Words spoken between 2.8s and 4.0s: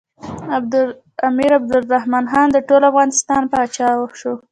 افغانستان پاچا